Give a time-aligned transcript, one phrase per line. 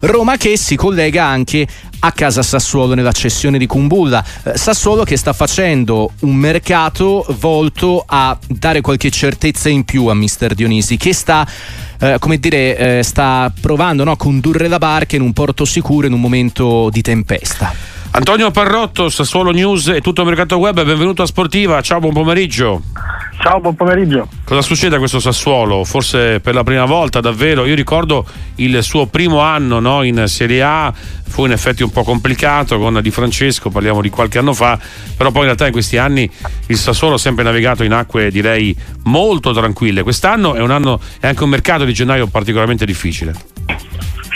[0.00, 1.66] Roma che si collega anche
[1.98, 4.24] a casa Sassuolo nella cessione di Kumbulla.
[4.44, 10.14] Eh, Sassuolo che sta facendo un mercato volto a dare qualche certezza in più a
[10.14, 11.44] Mister Dionisi, che sta,
[11.98, 16.06] eh, come dire, eh, sta provando no, a condurre la barca in un porto sicuro
[16.06, 17.74] in un momento di tempesta.
[18.12, 22.82] Antonio Parrotto, Sassuolo News e tutto il mercato web, benvenuto a Sportiva, ciao, buon pomeriggio.
[23.40, 24.28] Ciao, buon pomeriggio.
[24.44, 25.84] Cosa succede a questo Sassuolo?
[25.84, 27.66] Forse per la prima volta, davvero.
[27.66, 28.26] Io ricordo
[28.56, 32.98] il suo primo anno no, in Serie A, fu in effetti un po' complicato con
[33.00, 34.78] Di Francesco, parliamo di qualche anno fa,
[35.16, 36.28] però poi in realtà in questi anni
[36.66, 40.02] il Sassuolo ha sempre navigato in acque direi molto tranquille.
[40.02, 43.57] Quest'anno è un anno, è anche un mercato di gennaio particolarmente difficile.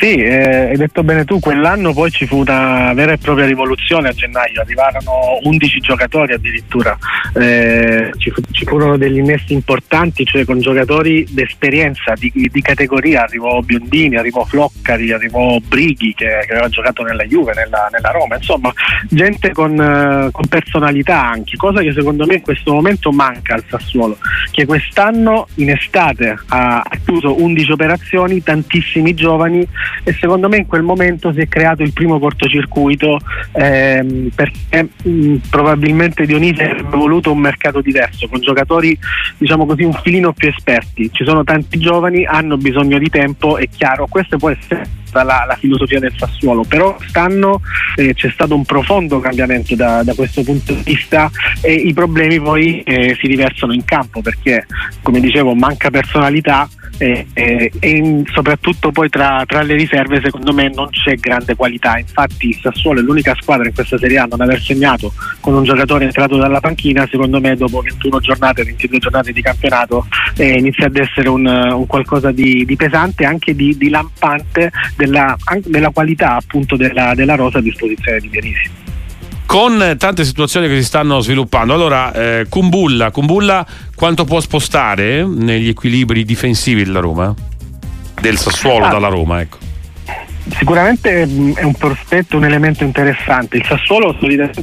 [0.00, 4.08] Sì, eh, hai detto bene tu, quell'anno poi ci fu una vera e propria rivoluzione
[4.08, 6.96] a gennaio, arrivarono 11 giocatori addirittura,
[7.34, 13.24] eh, ci, fu, ci, furono degli innesti importanti, cioè con giocatori d'esperienza, di, di, categoria,
[13.24, 18.36] arrivò Biondini, arrivò Floccari, arrivò Brighi che, che aveva giocato nella Juve, nella, nella Roma,
[18.36, 18.72] insomma
[19.06, 23.64] gente con, eh, con, personalità anche, cosa che secondo me in questo momento manca al
[23.68, 24.16] Sassuolo,
[24.50, 29.68] che quest'anno in estate ha chiuso 11 operazioni, tantissimi giovani
[30.02, 33.18] e secondo me in quel momento si è creato il primo cortocircuito
[33.52, 38.96] ehm, perché mh, probabilmente Dionisi avrebbe voluto un mercato diverso con giocatori
[39.36, 41.10] diciamo così un filino più esperti.
[41.12, 44.06] Ci sono tanti giovani hanno bisogno di tempo è chiaro.
[44.08, 47.60] Questo può essere la, la, filosofia del Sassuolo, però quest'anno
[47.96, 52.40] eh, c'è stato un profondo cambiamento da, da, questo punto di vista e i problemi
[52.40, 54.66] poi eh, si riversano in campo perché
[55.02, 56.68] come dicevo manca personalità
[57.00, 61.98] e, e, e soprattutto poi tra, tra, le riserve secondo me non c'è grande qualità.
[61.98, 66.04] Infatti Sassuolo è l'unica squadra in questa Serie A non aver segnato con un giocatore
[66.04, 67.08] entrato dalla panchina.
[67.10, 70.06] Secondo me dopo 21 giornate 22 giornate di campionato
[70.36, 75.34] eh, inizia ad essere un, un qualcosa di, di, pesante anche di, di lampante della,
[75.64, 78.89] della, qualità appunto della, della rosa a disposizione di Dionisi
[79.50, 81.74] con tante situazioni che si stanno sviluppando.
[81.74, 83.66] Allora, eh, Kumbulla, Kumbulla
[83.96, 87.34] quanto può spostare negli equilibri difensivi della Roma?
[88.20, 88.90] Del Sassuolo ah.
[88.90, 89.58] dalla Roma, ecco.
[90.56, 93.56] Sicuramente mm, è un prospetto, un elemento interessante.
[93.56, 94.62] Il Sassuolo solitamente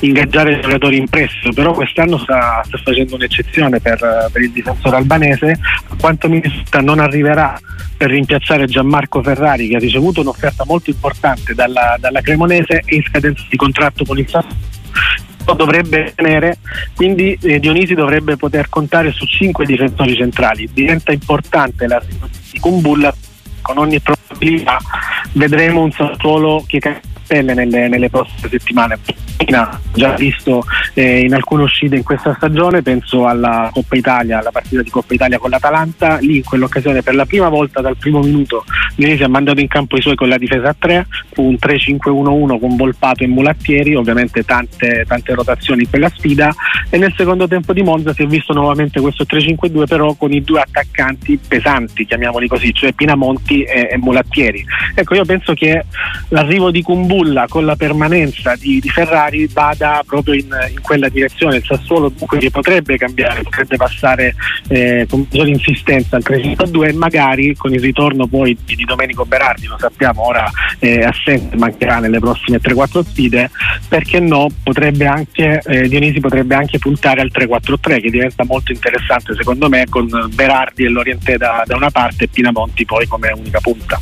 [0.00, 3.98] ingaggiare giocatori in prestito, però quest'anno sta, sta facendo un'eccezione per,
[4.32, 7.58] per, il difensore albanese, a quanto mi risulta non arriverà
[7.96, 13.02] per rimpiazzare Gianmarco Ferrari che ha ricevuto un'offerta molto importante dalla, dalla Cremonese e in
[13.02, 14.68] scadenza di contratto con il Sassuolo
[15.56, 16.58] dovrebbe tenere,
[16.94, 20.68] quindi eh, Dionisi dovrebbe poter contare su cinque difensori centrali.
[20.72, 23.14] Diventa importante la situazione di Kumbulla,
[23.62, 24.78] con ogni probabilità
[25.32, 28.98] vedremo un Sassuolo che cappelle nelle, nelle prossime settimane
[29.92, 30.64] già visto
[30.94, 35.14] eh, in alcune uscite in questa stagione, penso alla Coppa Italia, alla partita di Coppa
[35.14, 38.64] Italia con l'Atalanta, lì in quell'occasione per la prima volta dal primo minuto
[38.94, 42.58] Dionisi ha mandato in campo i suoi con la difesa a 3, fu un 3-5-1-1
[42.58, 46.54] con Volpato e Mulattieri, ovviamente tante, tante rotazioni in quella sfida
[46.88, 50.42] e nel secondo tempo di Monza si è visto nuovamente questo 3-5-2 però con i
[50.42, 54.64] due attaccanti pesanti, chiamiamoli così, cioè Pinamonti e, e Mulattieri.
[54.94, 55.84] Ecco, io penso che
[56.28, 61.56] l'arrivo di Kumbulla con la permanenza di, di Ferrari vada proprio in, in, quella direzione.
[61.56, 64.34] Il Sassuolo dunque che potrebbe cambiare, potrebbe passare
[64.68, 69.26] eh, con maggiore insistenza al 3-5-2 e magari con il ritorno poi di, di Domenico
[69.26, 73.50] Berardi, lo sappiamo ora è assente, mancherà nelle prossime 3-4 sfide,
[73.88, 79.34] perché no, potrebbe anche, eh, Dionisi potrebbe anche puntare al 3-4-3 che diventa molto interessante
[79.34, 83.60] secondo me con Berardi e Lorientè da, da una parte e Pinamonti poi come unica
[83.60, 83.98] punta.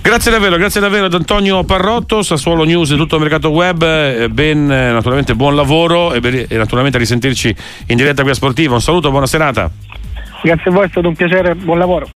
[0.00, 4.28] Grazie davvero, grazie davvero ad Antonio Parrotto, Sassuolo News e tutto il mercato web, eh,
[4.30, 7.54] ben, eh, naturalmente buon lavoro e, e naturalmente a risentirci
[7.86, 8.74] in diretta qui a Sportiva.
[8.74, 9.68] Un saluto, buona serata.
[10.42, 12.04] Grazie a voi, è stato un piacere, buon lavoro.